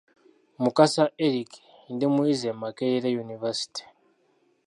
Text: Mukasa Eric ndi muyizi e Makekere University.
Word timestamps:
Mukasa 0.63 1.03
Eric 1.25 1.51
ndi 1.93 2.05
muyizi 2.13 2.45
e 2.53 2.55
Makekere 2.61 3.09
University. 3.25 3.83